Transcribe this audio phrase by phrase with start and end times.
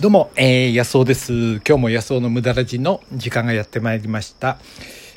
[0.00, 1.32] どうも、えー、安尾です。
[1.32, 4.58] 今日も安尾の無駄ラジの時間がやってまいりました。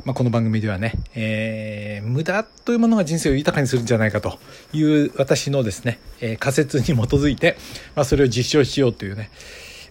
[0.06, 4.40] まあ、この番組ではね、えー、無駄というものが人生を豊かにするんじゃないかと
[4.74, 7.58] いう私のですね、えー仮説に基づいて、
[7.95, 9.29] まあ、それを実証しようというね、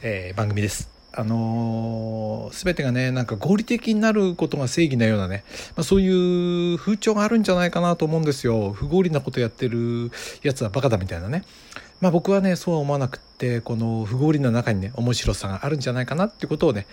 [0.02, 0.90] えー番組です。
[1.12, 5.44] あのー、全てがね、なんか合理的になることが正義なようなね、
[5.76, 8.72] まあ、そういう風潮があるんじゃないかなと思うんですよ。
[8.72, 10.10] 不合理なことやってる
[10.42, 11.44] やつはバカだみたいなね。
[12.00, 16.86] まあ僕はね、そうは思わなくって、この不合理の中にね、面白さがあるんじゃないかなってことをね、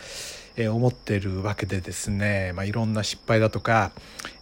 [0.57, 3.91] えー思ってるわけでですね、まあいろんな失敗だとか、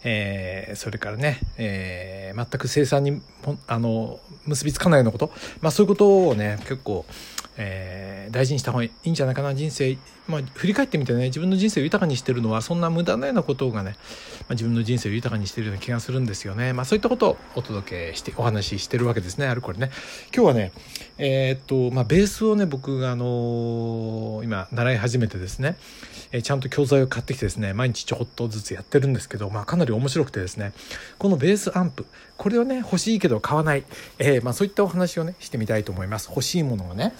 [0.02, 3.22] えーそれからね、えー全く生産に
[3.66, 7.04] あの結びつかないようなこと、まあそういうことをね、結構、
[7.56, 9.96] えー大事にした方がいいんじゃないかな人生、
[10.28, 13.96] まあ、振り返ってみてね自分の人生を豊かにしてるのはそんな無駄なようなことがね、
[14.40, 19.90] まあ、自分の人生を豊かにしてるような気がするんですよね、まあ、そういったことをお届けしてお話ししてるわけですねあるこれね。
[20.34, 20.72] 今日はね
[21.18, 25.76] えーっとまあベースをね僕があのー今習い始めてですね、
[26.32, 30.72] えーちゃんと教材を買ってきてですね毎日ちょこっとずつやってるんですけど、まあ、かなり面白くてですね
[31.18, 33.84] このベースアンプこれをね欲しいけど買わない、
[34.18, 36.28] えまあ、そういったお話をねしてみたいと思います。
[36.28, 37.14] 欲しいものがね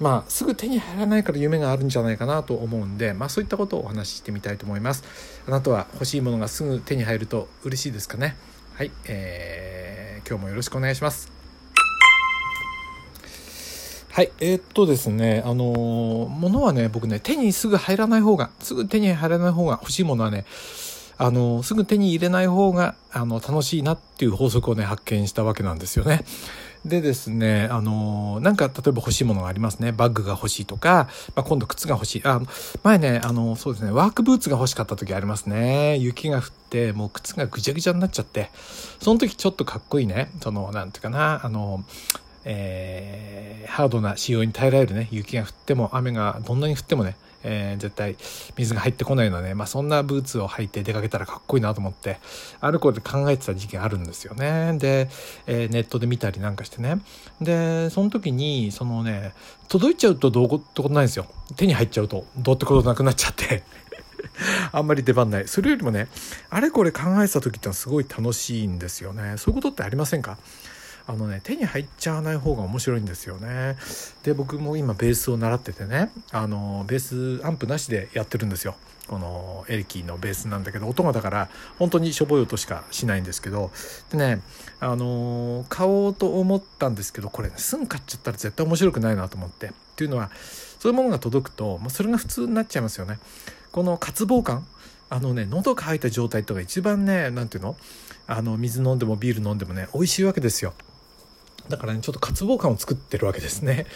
[0.00, 5.04] まあ、すぐ手に入らないから夢があるんじゃないかなと思うんで、まあ、そういったことをお話ししてみたいと思います。
[5.46, 8.34] あなたは欲しいものがすぐ手に入ると嬉しいですかね？
[8.74, 11.41] はい、えー今日もよろしくお願いします。
[14.14, 20.44] はい、えーっとですね、あのー物はね、僕ね、手にすぐ入らない方が、すぐ手に入らない方が欲しいものはね、
[21.16, 26.26] あのーすぐ手に入れない方が、あの、楽しいなっていう法則をね、発見したわけなんですよね。
[26.84, 29.92] でですね、あのなんか、例えば欲しいものがありますね。
[29.92, 32.22] バッグが欲しいとか、まあ、今度靴が欲しい。
[32.26, 32.38] あ、
[32.82, 35.96] 前ね、あの、そうですね、ワークブーツが欲しかった時ありますね。
[35.96, 38.50] 雪が降って、もう靴がぐちゃぐちゃになっちゃって、
[39.00, 41.82] その時ちょっとかっこいいね、その、なんていうかな、あの、
[42.44, 45.08] えーハードな仕様に耐えられるね。
[45.10, 48.16] 雪が降っても雨がどんなに降ってもね、えー絶対
[48.56, 52.18] 水が入ってこないようなね、まあ、そんなブーツを履いて出かけたらかっこいいなと思って
[52.60, 54.76] ある頃で考えてた時期があるんですよね。
[54.78, 55.08] で、
[55.46, 57.00] えーネットで見たりなんかしてね。
[57.40, 59.32] でその時にそのね
[59.68, 61.26] 届いちゃうとどうってことないんですよ。
[61.56, 63.62] 手に入っちゃうとどうってことなくなっちゃって。
[64.70, 65.48] あんまり出番ない。
[65.48, 66.08] それよりもね、
[66.50, 69.34] あれこれ考えてた時ってのはすごい楽しいんですよね。
[69.36, 70.38] そういうことってありませんか？
[71.06, 73.76] あのね、手に入っちゃわない方が面白いんですよね。
[74.22, 78.76] で、僕も今ベースを習っててね、あの、ベースアンプなしでやってるんですよ。
[79.08, 81.48] このエレキのベースなんだけど、音がだから
[81.78, 83.70] 本当にしょぼい音しかしないんですけど、
[84.10, 84.40] でね、
[84.80, 89.66] あの、買おうと思ったんですけど、これね、すぐ買っちゃったら絶対面白くないなと思って。
[89.66, 90.30] っていうのは、
[90.78, 93.18] そういうものが届くと、もうそれが普通になっちゃいますよね。
[93.72, 94.66] この渇望感
[95.08, 97.76] あのね喉が渇いた状態とか一番ね何ていうの？
[98.26, 100.74] あの水飲んでもビール飲んでもね美味しいわけですよ
[101.72, 103.86] だからねちょっと渇望感を作ってるわけですね。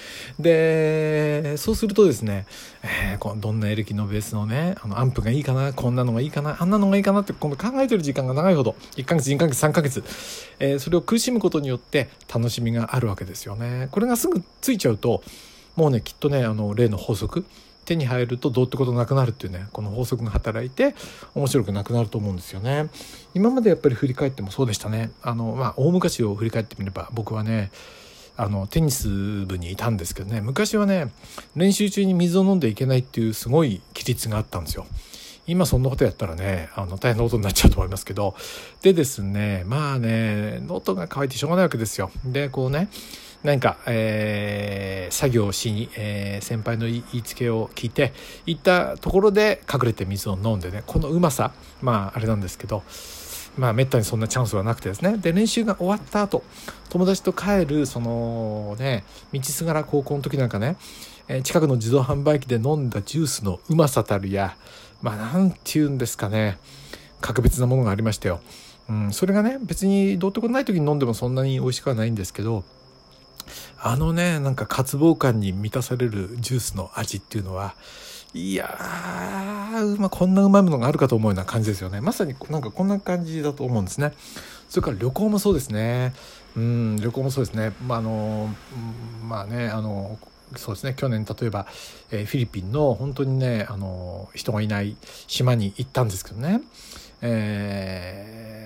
[0.41, 2.47] でそうするとですね、
[2.83, 10.03] えーこうどんなエレキのベースのねあのアンプがいいかなこんなのがいいかなあんなのがいいかなって今度考えてる時間が長いほど1ヶ月2ヶ月3ヶ月、
[10.59, 13.89] えーそれを苦しむことによって楽しみがあるわけですよね。
[13.91, 15.23] これがすぐついちゃうと
[15.75, 17.45] もうねきっとねあの例の法則
[17.87, 20.95] 手に入るとどうってことなくなるっていうねこの法則が働いて
[21.35, 22.91] 面白くなくなると思うんですよね。
[23.35, 25.11] 今までやっぱり振り返ってもそうでしたね。
[25.23, 27.71] あのまあ大昔を振り返ってみれば僕はね
[28.37, 29.09] あのテニス
[29.47, 30.41] 部にいたんですけどね。
[30.41, 31.11] 昔はね
[31.55, 34.87] 練習中に水を飲んでいけないっていうすごい規律があったんですよ。
[35.47, 38.35] 今そんなことやったらねあの大変なことになっちゃうと思いますけど。
[38.83, 42.11] でですねまあね喉が渇いてしょうがないわけですよ。
[42.25, 42.89] でこうね
[43.43, 48.13] 何か、えー作業をしに、えー先輩の言いつけを聞いて
[48.45, 52.83] 行ったところで隠れて水を飲んでねこのうまさまああれなんですけど
[53.57, 56.43] まあめったにそんなチャンスはなくてですねで練習が終わった後
[56.91, 60.77] 友達と帰るそのね道すがら高校の時なんかね、
[61.29, 64.57] えー近くの自動販売機で飲んだジュースのうまさたるや
[65.03, 66.59] まあなんて言うんですかね
[67.21, 68.41] 格別なものがありましたよ。
[68.89, 72.63] うん、それがね別にどうってことない時に飲んでもそんなに美味しくはないんですけど
[73.79, 77.75] あのねなんか渇望感に満たされるジュースの味っていうのは
[78.34, 82.03] いやー、まあ、こんなうまいものがあるかと思うような感じですよね。
[82.03, 84.13] まさになんかこんな感じだと思うんですね。
[84.69, 86.15] それから旅行もそうですね。
[86.55, 87.73] うん旅行もそうですね。
[87.87, 88.55] まああの
[89.27, 90.19] まあねあの
[90.57, 90.95] そうですね。
[90.95, 91.67] 去年例えば、
[92.11, 94.97] えーフィリピンの本当にねあの人がいない
[95.27, 96.61] 島に行ったんですけどね、
[97.22, 98.57] えー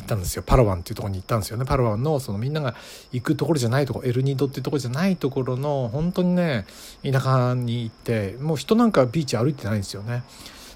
[0.00, 0.42] 行ったんですよ。
[0.44, 1.64] パラワンっていうところに行ったんですよね。
[1.64, 2.74] パラワンのそのみんなが
[3.12, 6.64] 行くところじゃないとこエルニードっていうところじゃないところの本当にね
[7.04, 10.22] 田舎に行ってもう人なんかビーチ歩いてないんですよね。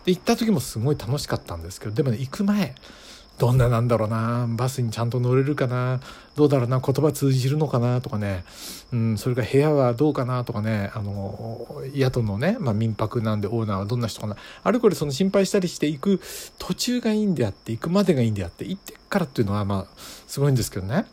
[0.04, 2.74] で行った時もすごい楽しかったんですけどでもね行く前
[3.38, 6.00] どんななんだろうなバスにちゃんと乗れるかな
[6.36, 8.44] どうだろうな言葉通じるのかなとかね、
[8.92, 14.36] うん、それから部屋はどうかなとかねあの宿のね、まあ、民泊なんでオーナーはどんな人かな。
[14.62, 16.20] あれこれその心配したりして行く
[16.58, 21.06] 途中がいいんであって行くまでがいいんであって行ってからっていうのはまあすごいんですけどね。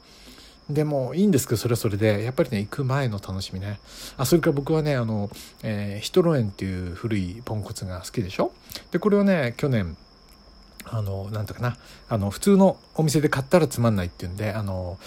[0.70, 3.80] でもいいんですけどそれはそれでやっぱりね行く前の楽しみね。
[4.18, 5.30] あそれから僕はねあの、
[5.64, 8.54] えー、ヒトロエンっていう古いポンコツが好きでしょ。
[8.92, 9.98] でこれをね去年
[10.92, 11.78] あのなんとかな。
[12.10, 15.00] あの普通のお店で買ったらつまんないっていうんであの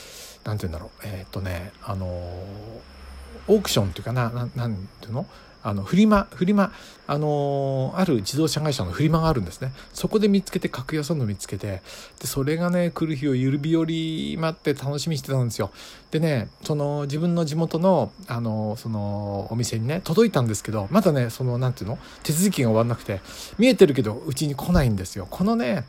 [0.44, 1.02] なんて言うんだろう。
[1.04, 4.30] えー、っとねあのオークションっていうかな。
[4.30, 5.26] ななんていうの？
[5.64, 6.72] あのフリマフリマ
[7.06, 9.72] あのある自動車会社のフリマがあるんですね。
[9.94, 11.82] そこで見つけて格安の見つけて
[12.20, 15.70] でそれがね来る日を指折り待って楽しみにしてたんですよ。
[16.10, 23.22] でねその自分の地元のあのそのお店にね届いたんですけどまだねそのなんていうの手続きが終わんなくて
[23.58, 25.26] 見えてるけどうちに来ないんですよ。
[25.30, 25.84] このね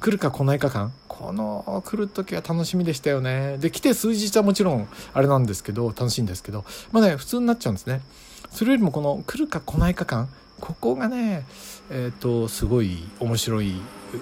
[0.00, 0.92] 来るか来ないか感。
[1.06, 3.58] この来る時は楽しみでしたよね。
[3.58, 8.00] で来て数日はもちろんあれなんですけど楽しいんですけどまあね普通になっちゃうんですね。
[8.54, 10.28] それよりもこの来るか来ないか感。
[10.60, 11.44] ここがね
[11.90, 13.74] えっ、ー、とすごい面白い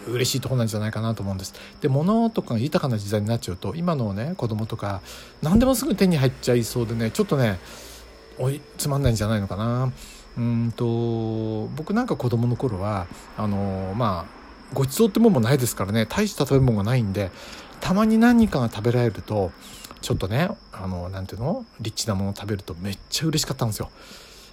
[0.09, 1.55] 嬉しいとこなんじゃないかなと思うんです。
[1.83, 5.03] で物とかが豊かな時代になっちゃうと今のね子供とか
[5.43, 7.59] 何でもすぐ手に入っちゃいそうでねちょっとね
[8.39, 9.93] おいつまんないんじゃないのかな。
[10.39, 13.07] うんと僕なんか子供の頃は
[13.37, 16.07] あのまあごちそうってもんもないですからね。
[16.07, 17.31] 大した食べ物がないんで
[17.83, 19.53] たまに何かが食べられると
[20.03, 21.65] ちょっとねあのなんていうの？
[21.81, 23.91] リッチなもの食べるとめっちゃ嬉しかったんですよ。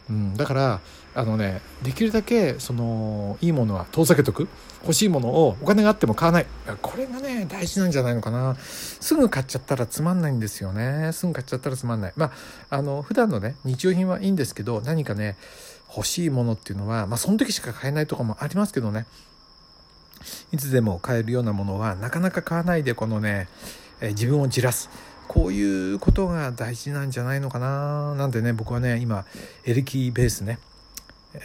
[0.10, 0.80] うん、だから
[1.14, 4.48] あのねできるだけそのいいものは遠ざけとく。
[4.82, 6.46] 欲しいものをお金があっても買わない。
[6.82, 8.56] これがね大事なんじゃないのかな。
[8.56, 11.12] すぐ買っちゃったらつまんないんですよね。
[11.12, 12.14] すぐ買っちゃったらつまんない。
[12.16, 12.32] ま
[12.70, 15.36] ああの普段のね日用品はいいんですけど何かね
[15.94, 19.06] 欲しいものっていうのはまあその時しか買えないとかもありますけどね。
[20.52, 23.48] いつでも買えるようなものはなかなか買わないでこのね、
[24.02, 24.90] え自分をじらす。
[25.30, 28.16] こういうことが大事なんじゃないのかな？
[28.16, 29.26] なんでね僕はね今
[29.64, 30.58] エレキベースね。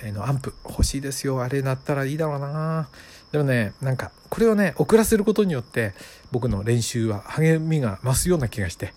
[0.05, 1.43] のアンプ欲しいですよ。
[1.43, 2.89] あれなったらいいだろうな。
[3.31, 5.93] でもねなんかこれをね遅らせることによって
[6.33, 8.95] 僕の練習は励みが増すような気がして、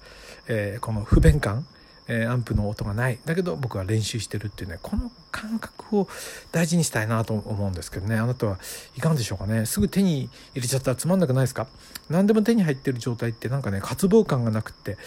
[0.48, 1.68] えー、この不便感
[2.08, 3.20] えー、アンプの音がない。
[3.26, 6.08] だけど僕は練習してるっていうねこの感覚を
[6.52, 8.16] 大事にしたいなと思うんですけどね。
[8.16, 8.60] あなたは
[8.96, 9.66] いかがでしょうかね。
[9.66, 11.68] すぐ手に入れちゃったらつまんなくないですか？
[12.10, 14.98] 何でも手に入ってる状態ってなんかね渇望感がなくって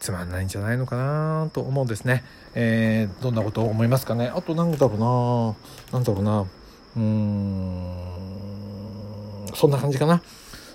[0.00, 4.28] つまんないんじゃないのかなと思うんですね、えー、どんなことを思いますかね？
[4.28, 4.98] あと何だろう
[5.92, 5.98] な。
[5.98, 6.40] 何だろうな。
[6.40, 8.06] うーん。
[9.54, 10.22] そんな感じかな。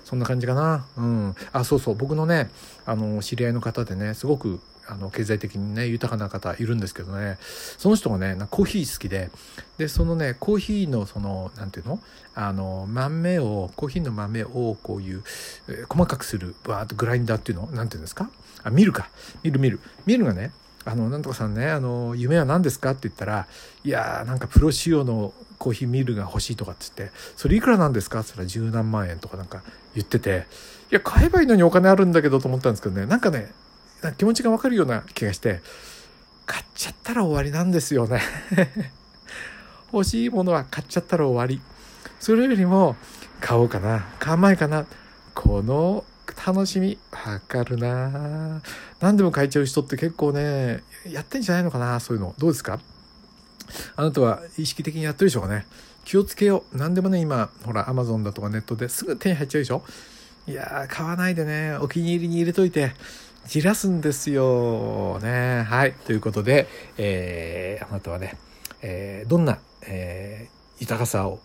[0.05, 0.85] そんな感じかな。
[0.95, 1.35] うん。
[1.51, 1.95] あそうそう。
[1.95, 2.49] 僕のね
[2.85, 7.37] あの知り合いの方でねすごくあの経済的にね豊かな方いるんですけどね。
[7.41, 9.31] その人がねコーヒー好きで。
[9.77, 11.99] でそのねコーヒーのその何ていうの？
[12.35, 15.23] あの豆をコーヒーの豆をこういう、
[15.67, 17.69] えー、細かくするバーッとグラインダーっていうの？
[17.73, 18.29] 何ていうんですか？
[18.63, 19.09] あミルか。
[19.41, 19.79] ミルミル。
[20.05, 20.51] ミルがね
[20.85, 23.47] あの、なんとかさんね、あの、夢は何ですかって言ったら、
[23.83, 28.19] いやー、なんかプロ仕様のコーヒーミルが欲しいとかって言って、それいくらなんですか？
[28.19, 29.63] って言ったら十何万円とかなんか
[29.95, 30.45] 言ってて、
[30.91, 33.51] いや、買えばいいのにお金あるんだけどと思ったんですけどね、なんかね、
[34.17, 35.61] 気持ちがわかるような気がして
[36.45, 38.21] 買っちゃったら終わりなんですよね。
[39.91, 41.61] 欲しいものは買っちゃったら終わり。
[42.19, 42.95] それよりも
[43.39, 44.85] 買おうかな買わないかな。
[45.33, 46.03] この
[46.45, 46.97] 楽しみ。
[47.11, 48.61] わかるな。
[48.99, 52.35] 何でも買えちゃう人って結構ねやってんじゃないのかなそういうの。
[52.37, 52.79] どうですか？
[53.95, 55.65] あなたは意識的にやってるでしょうかね。
[56.03, 56.77] 気をつけよう。
[56.77, 59.83] 何でもね今ほらアマゾンだとかネットですぐ手に入っちゃうでしょ？
[60.47, 61.77] いや買わないでね。
[61.77, 62.91] お気に入りに入れといて。
[63.47, 65.19] じらすんですよ。
[65.21, 65.63] ね。
[65.67, 65.93] はい。
[65.93, 68.37] ということで、えー、あなたはね、
[68.81, 71.39] えー、どんな、えー、豊かさを、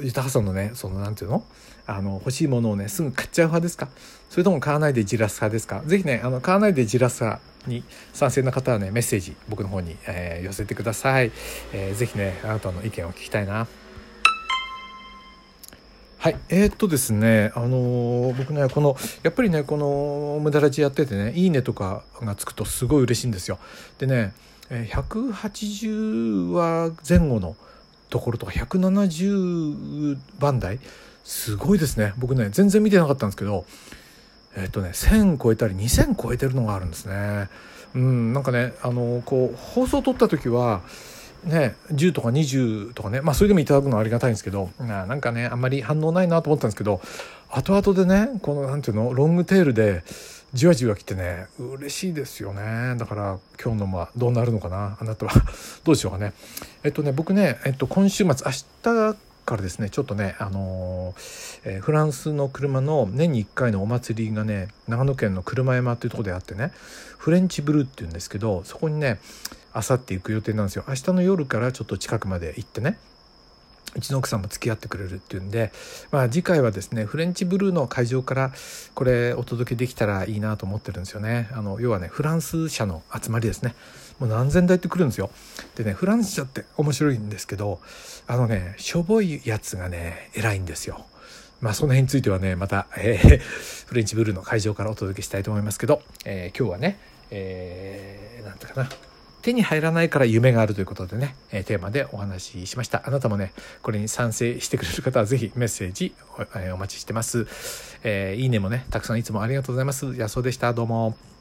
[0.00, 1.44] 豊かさのね、その、なんていうの？
[1.86, 3.88] あの、欲しいものをね、すぐ買っちゃう派ですか？
[4.28, 5.82] それとも買わないでじらす派ですか？
[5.84, 11.30] ぜひね、あの、買わないでじらす派に賛成な方はね、メッセージ、僕の方に、えー、寄せてください。
[11.72, 13.66] えー、ぜね、あなたの意見を聞きたいな。
[16.18, 16.36] はい。
[16.50, 23.58] えー、っとですね、あのー、僕ね、この、やっぱりね、この、無駄ラジやっててね、いいねとかがつくとすごい嬉しいんですよ。
[23.98, 24.32] でね、
[24.68, 27.56] 180話前後の
[28.10, 30.78] ところとか、170番台、
[31.24, 32.12] すごいですね。
[32.18, 33.64] 僕ね、全然見てなかったんですけど、
[34.56, 37.48] え、っとね、1000超えたり2000超えてるのがあるんですね。
[37.94, 40.82] うん、なんかね、あの、こう、放送撮った時は、
[41.44, 47.00] ね、10とか20とかね、まあそれでもいただくのはありがたいんですけど、ななんかね、あんまり反応ないなと思ったんですけど、
[47.48, 50.04] 後々でね、このなんていうの、ロングテールで
[50.52, 52.96] じわじわ来てね、嬉しいですよね。
[52.98, 55.32] だから今日のまあどうなるのかな、あなたは
[55.84, 56.32] どうでしょうかね。
[56.82, 58.52] えっとね、僕ね、えっと今週末、明
[58.82, 59.16] 日
[59.50, 66.72] からですねちょっとね、あのー、えー、フランスの車の年に1回のお祭りがね長野県の車山っていうとこであってね
[67.18, 69.18] フレンチブルーっていうんですけどそこにね
[69.72, 72.98] あさって行く予定なんですよ明日の夜からちょっと近くまで行ってね
[73.96, 75.72] うちの奥さんも付き合ってくれるっていうんで、
[76.10, 78.52] まあ、次回はですねフレンチブルーの会場から
[78.94, 81.48] これお届けできたらいいなと思ってるんですよね。
[81.52, 83.74] あの要はねフランス車の集まりですね。
[84.18, 85.30] もう何千台って来るんですよ。
[85.76, 87.80] でねフランス車って面白いんですけど
[88.26, 91.06] あのねしょぼいやつがね偉いんですよ。
[91.60, 96.98] まあその辺についてはねまた、えー、フレンチブルーの会場からお届けしたいと思いますけど、えー、今日はね
[97.30, 99.09] えー、なんていうかな。
[99.42, 103.02] 手に入らないから夢があるということでね、えテーマでお話ししました。
[103.06, 107.46] あなたもね、これに賛成してくれる方はぜひメッセージお,、えお待ちしてます。
[108.02, 110.14] えー、いいねもね、たくさんいつもありがとうございます。
[110.16, 110.72] 安尾でした。
[110.72, 111.39] どうも。